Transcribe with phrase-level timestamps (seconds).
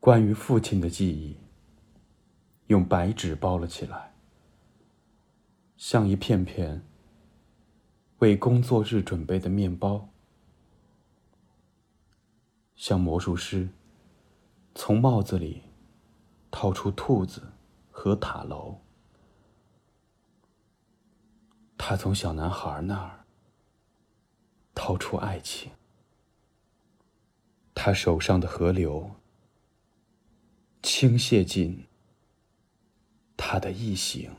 [0.00, 1.36] 关于父亲的记忆，
[2.68, 4.14] 用白纸包了起来，
[5.76, 6.86] 像一片片
[8.18, 10.08] 为工作日准备的面包，
[12.76, 13.68] 像魔术师
[14.72, 15.64] 从帽子里
[16.48, 17.52] 掏出兔子
[17.90, 18.78] 和塔楼。
[21.76, 23.24] 他从小男孩那儿
[24.74, 25.72] 掏出爱情，
[27.74, 29.10] 他手上的河流
[30.82, 31.84] 倾泻进
[33.36, 34.30] 他的异形。